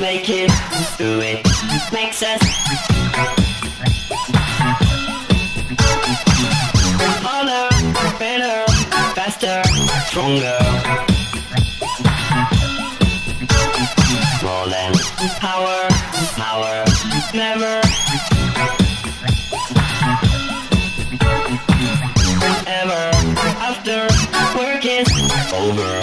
make 0.00 0.28
it, 0.28 0.50
do 0.98 1.20
it, 1.20 1.46
makes 1.92 2.22
us 2.22 2.40
harder, 7.24 7.68
better, 8.18 8.72
faster, 9.14 9.62
stronger. 10.08 10.58
More 14.42 14.66
than 14.68 14.92
power, 15.40 15.88
power, 16.36 16.84
never. 17.34 17.80
Ever 22.68 23.10
after 23.60 24.08
work 24.58 24.84
is 24.84 25.08
over. 25.54 25.95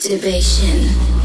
Tubation. 0.00 1.19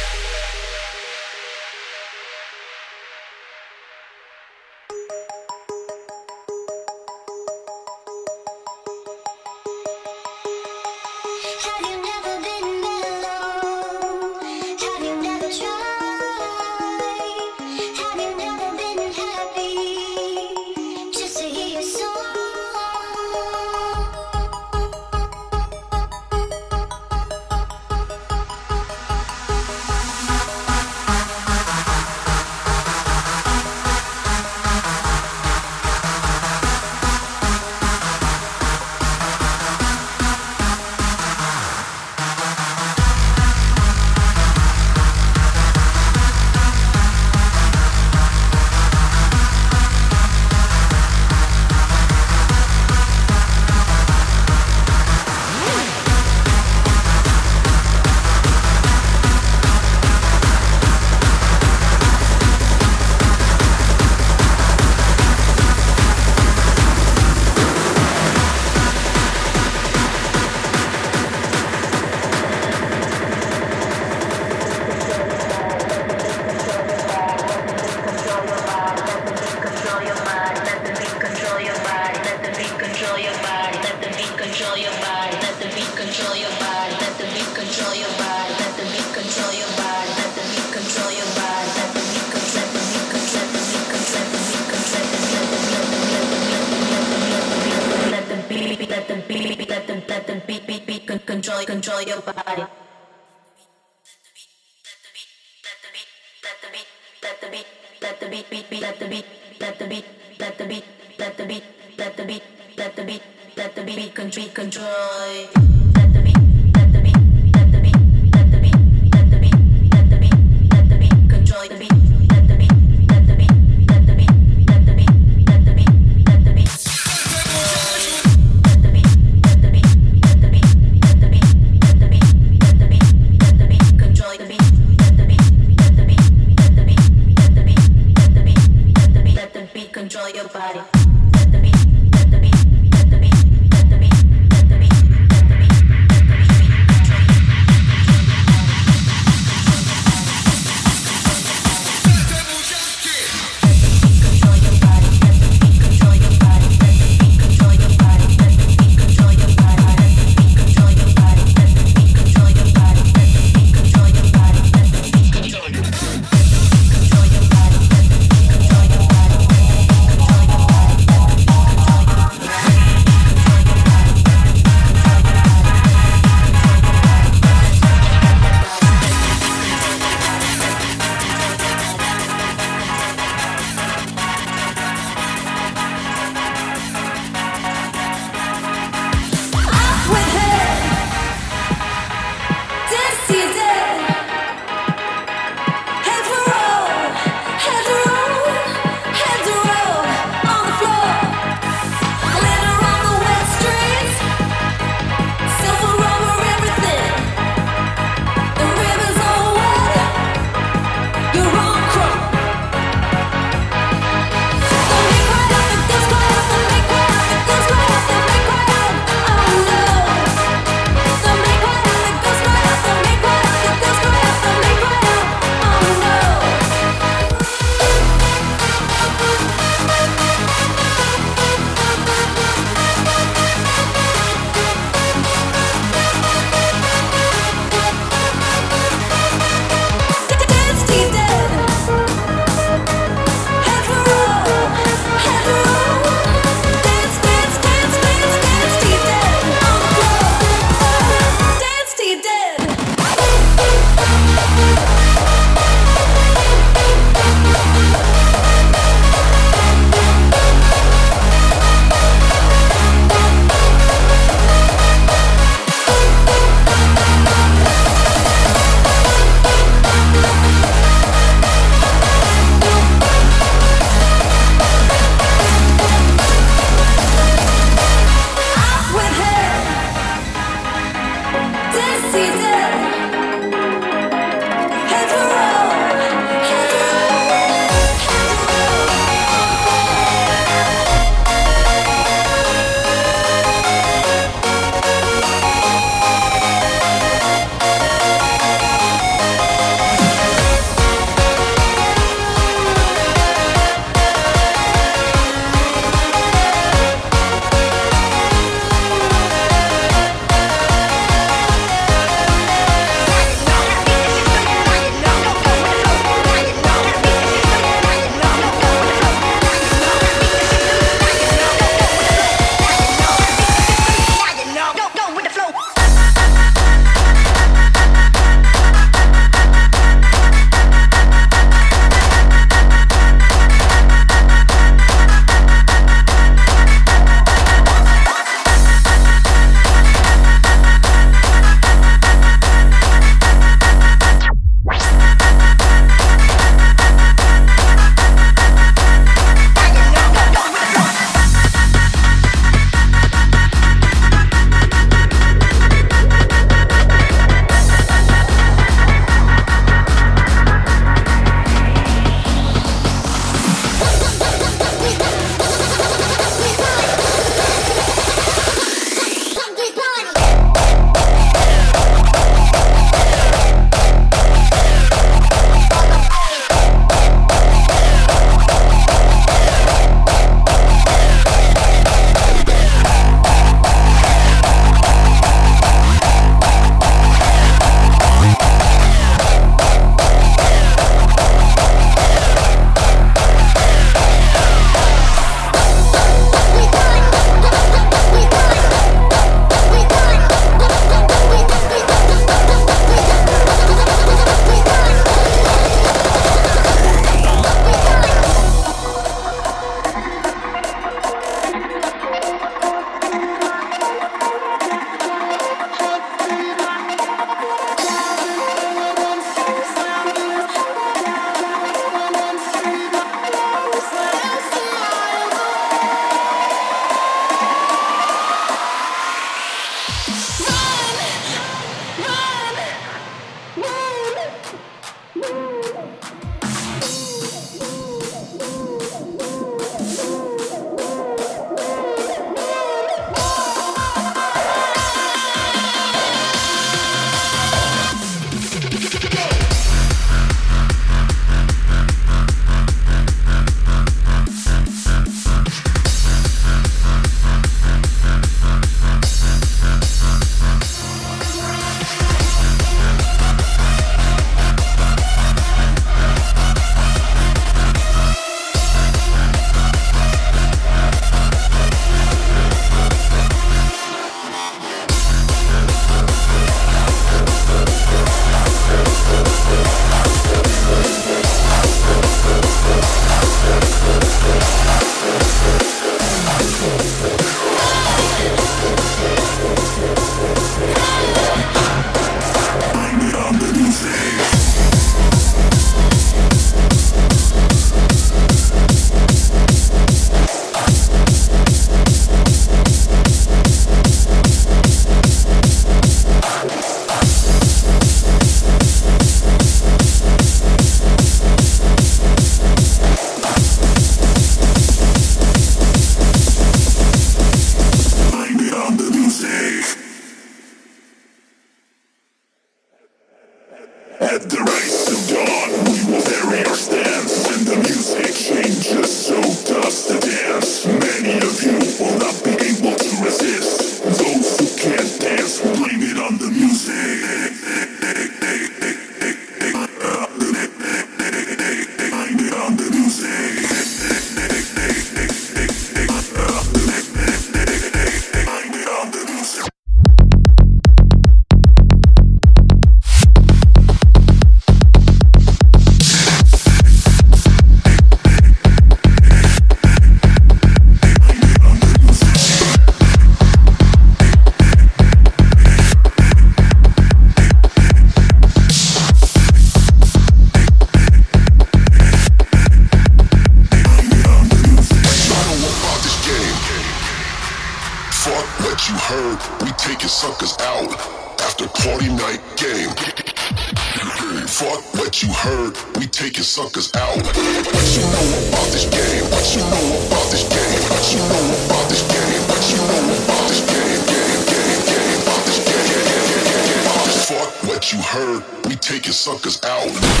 We 586.21 586.25
suckers 586.25 586.69
out. 586.75 587.01
What 587.01 587.17
you 587.17 587.81
know 587.81 588.05
about 588.29 588.45
this 588.53 588.69
game? 588.69 589.09
What 589.09 589.25
you 589.33 589.41
know 589.41 589.89
about 589.89 590.05
this 590.13 590.21
game? 590.29 590.61
What 590.69 590.85
you 590.93 591.01
know 591.01 591.33
about 591.49 591.65
this 591.65 591.81
game? 591.89 592.21
What 592.29 592.45
you 592.45 592.61
know 592.61 592.93
about 593.09 593.25
this 593.25 593.41
game? 593.49 593.81
Game, 593.89 594.21
game, 594.29 594.61
game, 594.69 595.01
about 595.01 595.25
this 595.25 595.41
game, 595.41 595.65
game, 595.65 595.97
game, 595.97 596.21
game, 596.21 596.45
game, 596.45 596.61
about 596.61 596.85
this. 596.85 597.09
Fuck 597.09 597.31
what 597.49 597.73
you 597.73 597.81
heard, 597.81 598.21
we 598.45 598.53
taking 598.55 598.93
suckers 598.93 599.41
out. 599.41 599.65
What 599.65 599.81
you 599.81 600.00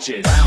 bitches. 0.00 0.39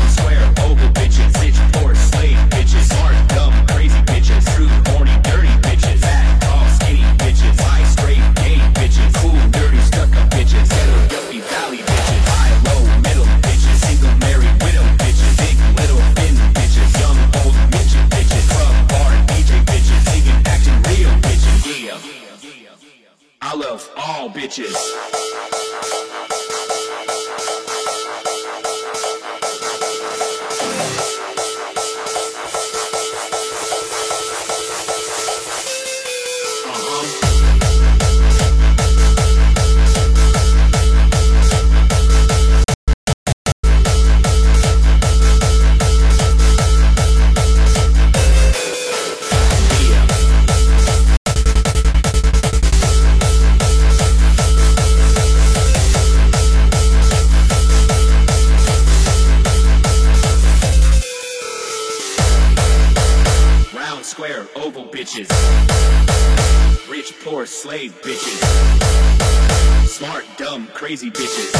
dumb, 70.54 70.68
crazy 70.72 71.10
bitches. 71.10 71.50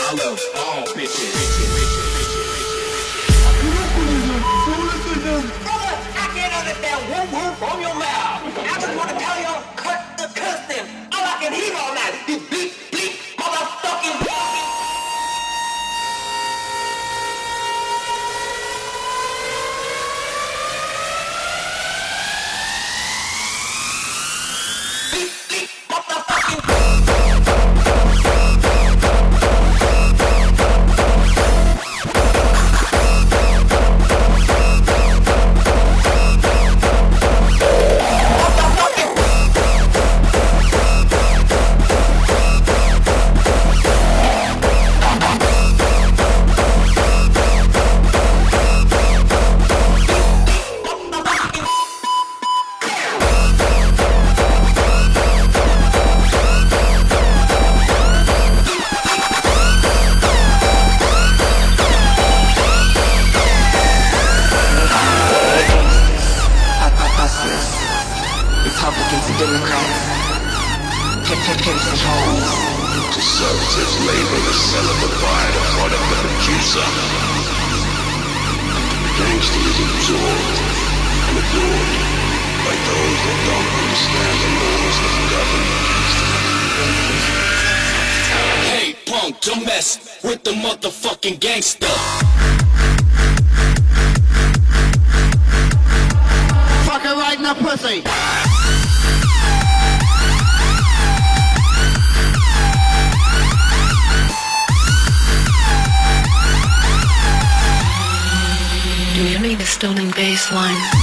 I 0.00 0.14
love 0.14 0.40
all 0.56 0.84
bitches. 0.94 1.32
Brother, 5.62 5.94
I 6.18 6.26
can't 6.34 6.52
understand 6.52 7.00
one 7.10 7.28
word 7.32 7.54
from 7.58 7.80
your 7.80 7.94
mouth. 7.94 8.42
I 8.58 8.74
just 8.80 8.96
want 8.96 9.10
to 9.10 9.16
tell 9.16 9.38
you, 9.38 9.54
cut 9.76 10.00
the 10.18 10.26
cussing. 10.40 10.86
All 11.12 11.24
I 11.24 11.36
can 11.40 11.52
hear 11.52 11.74
all 11.76 11.94
night 11.94 12.51
baseline. 110.42 111.01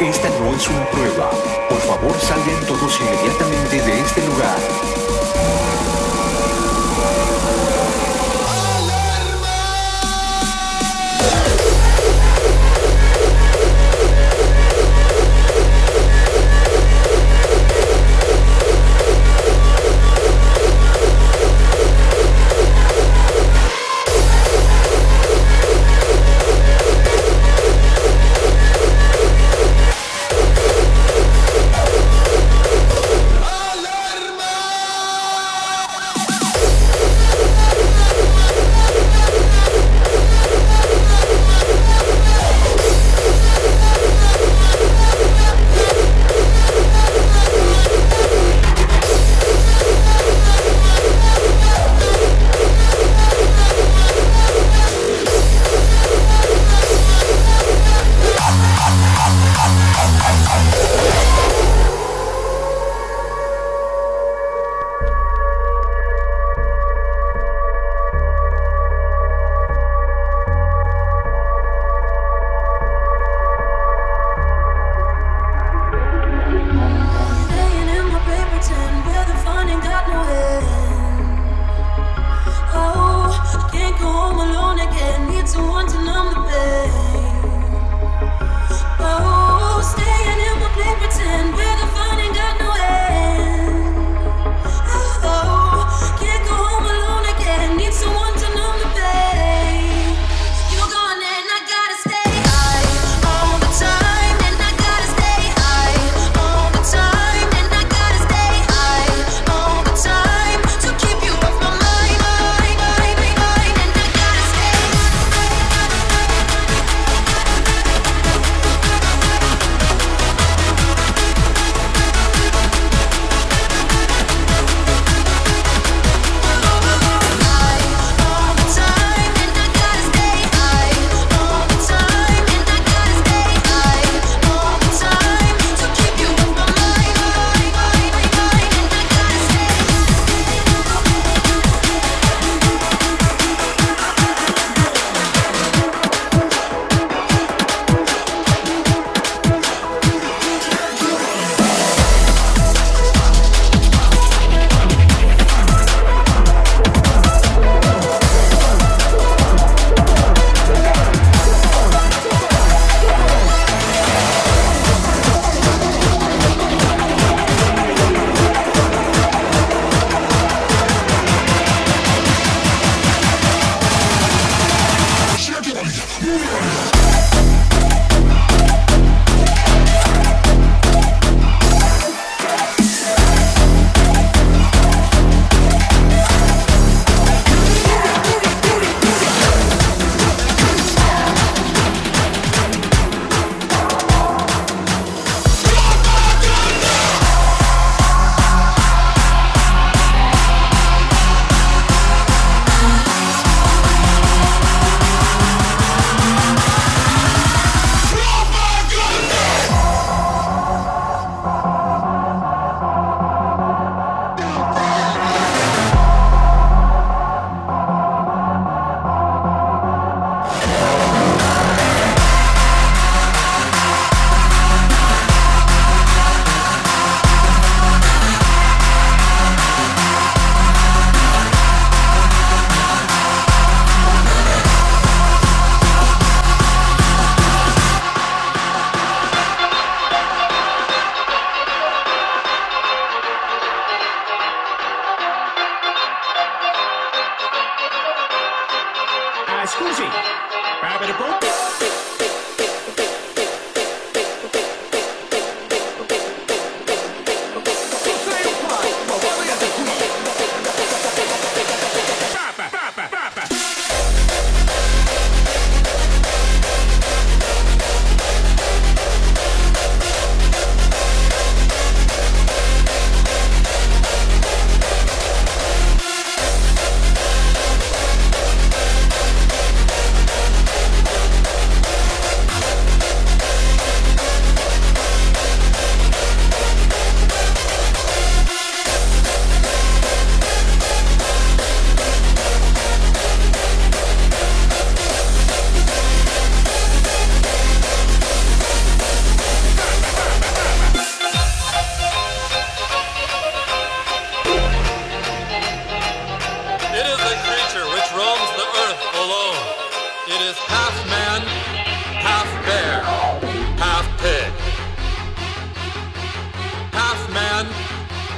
Esta 0.00 0.28
no 0.38 0.54
es 0.54 0.68
una 0.68 0.84
prueba. 0.90 1.30
Por 1.68 1.80
favor, 1.80 2.18
salgan 2.20 2.66
todos 2.66 3.00
inmediatamente 3.00 3.82
de 3.82 4.00
este 4.00 4.26
lugar. 4.26 5.15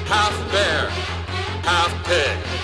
half 0.09 0.35
bear, 0.51 0.89
half 1.63 1.93
pig. 2.05 2.58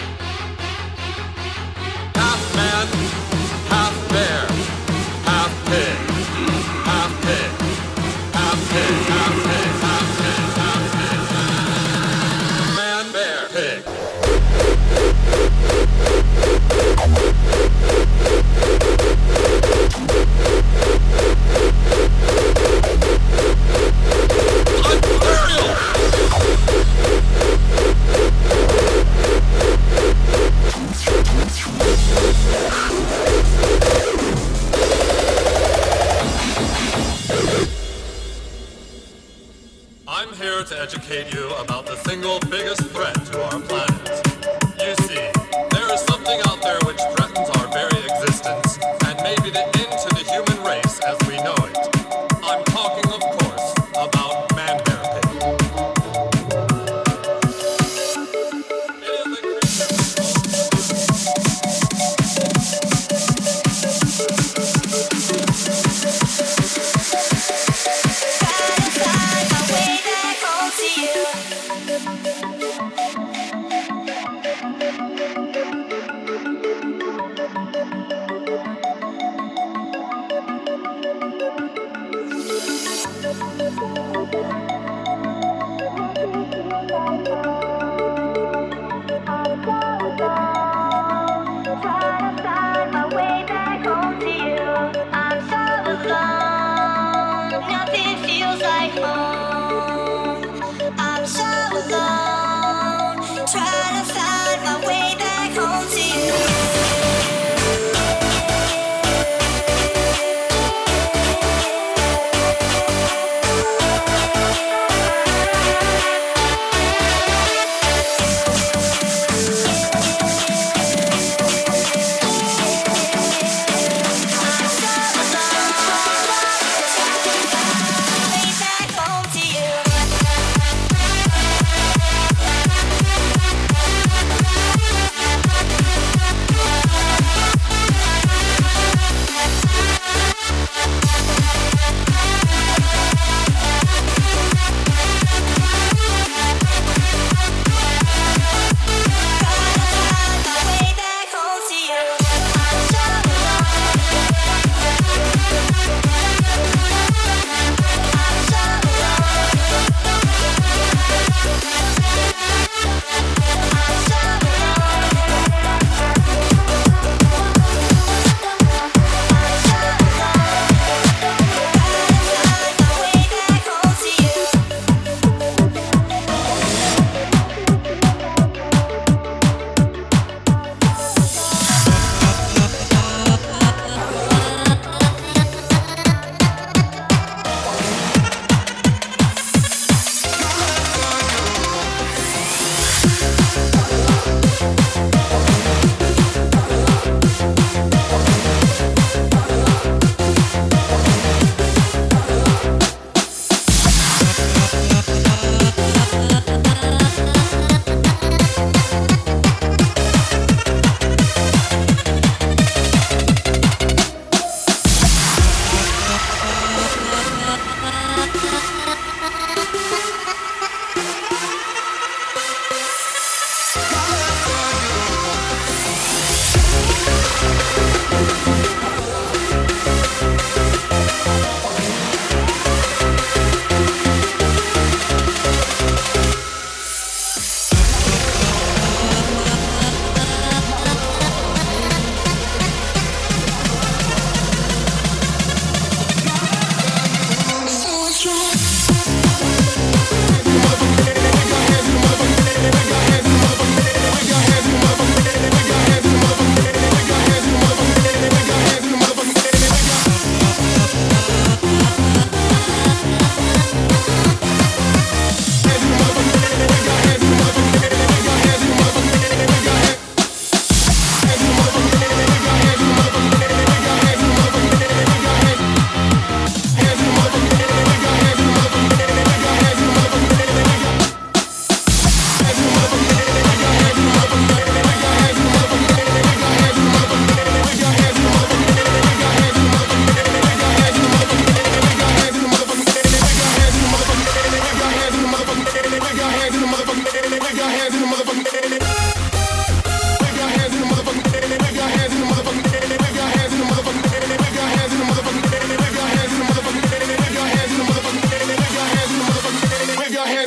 educate 40.84 41.32
you 41.32 41.48
about 41.54 41.86
the 41.86 41.96
single 41.96 42.38
biggest 42.50 42.82
threat 42.90 43.14
to 43.24 43.42
our 43.44 43.58
planet. 43.60 43.93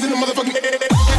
in 0.08 0.20
the 0.20 0.26
motherfucking. 0.26 1.16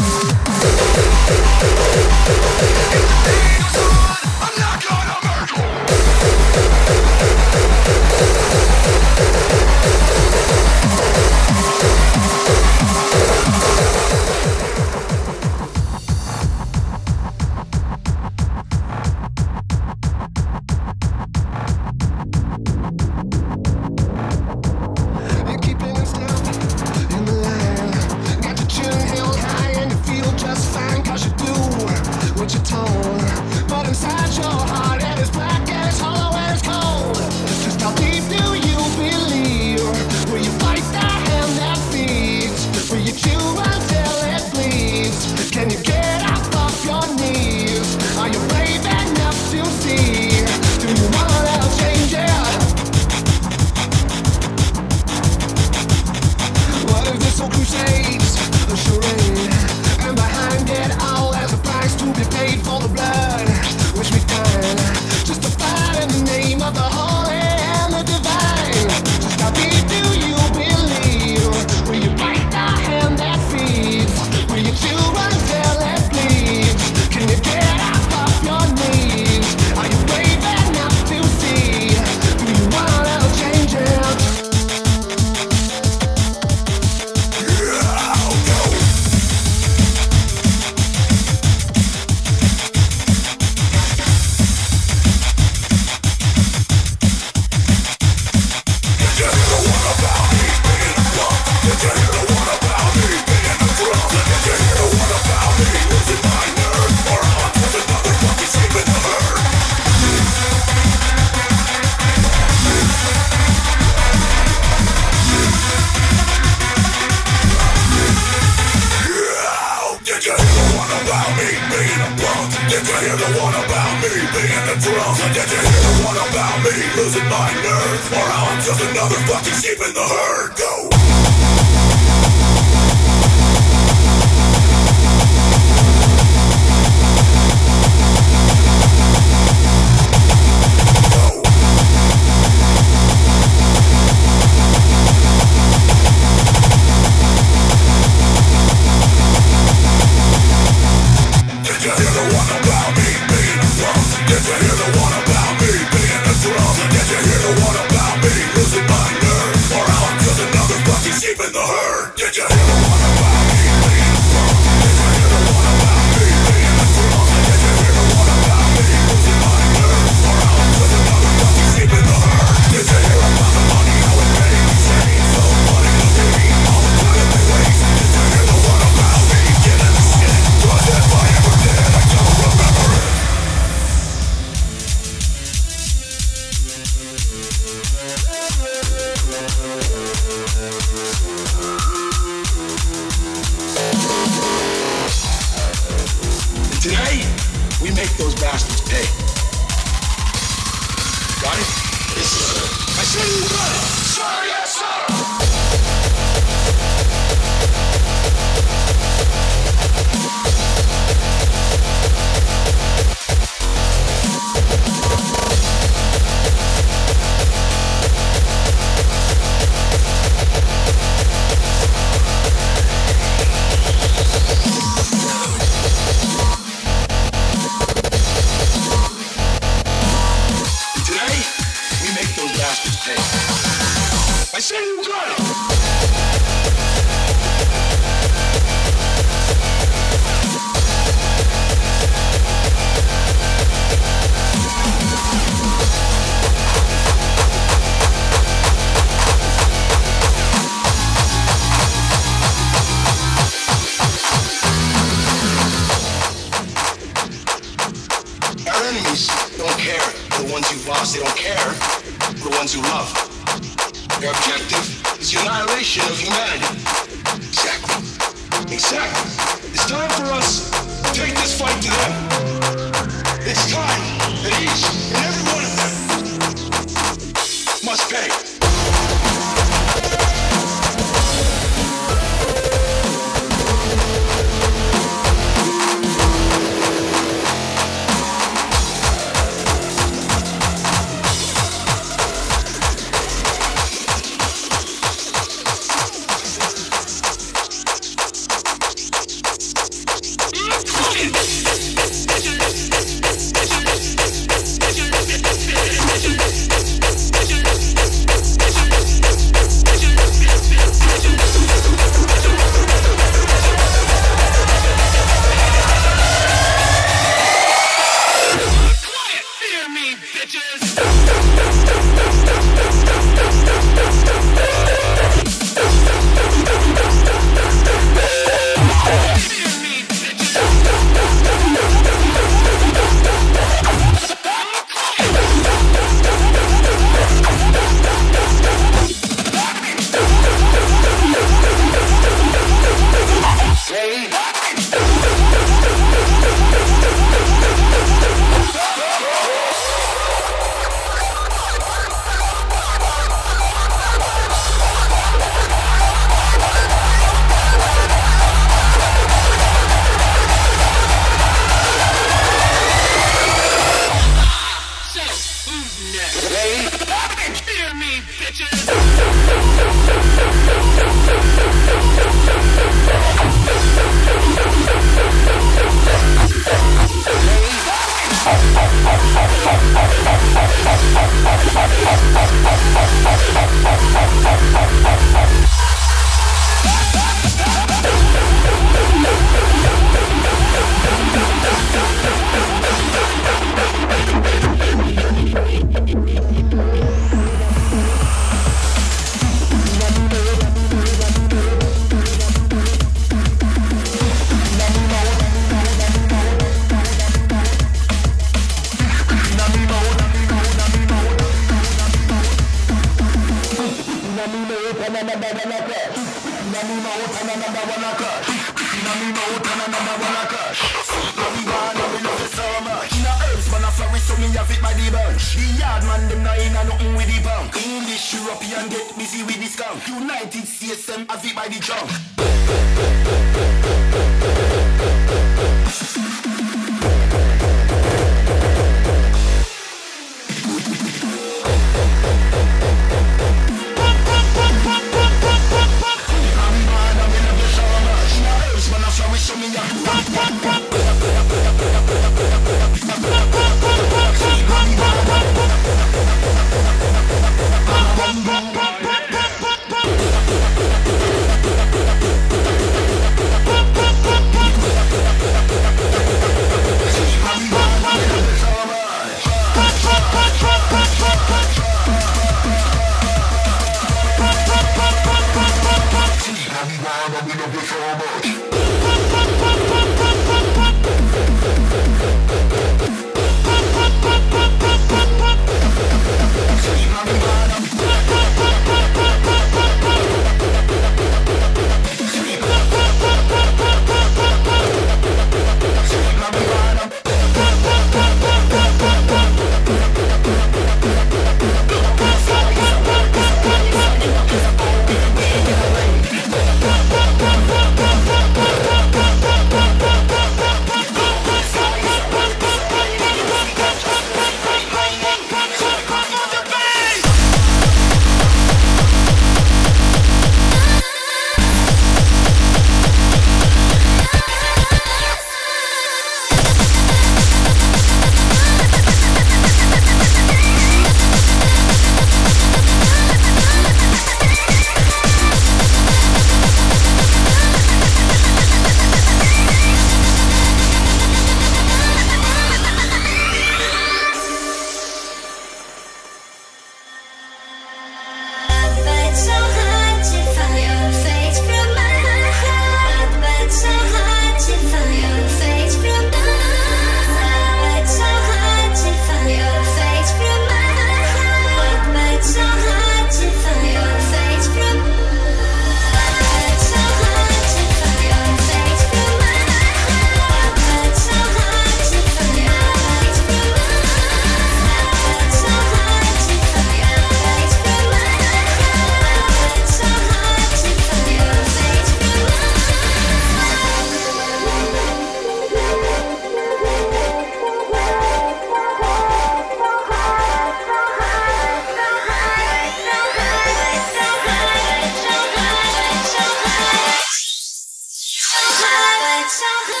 shall 599.61 600.00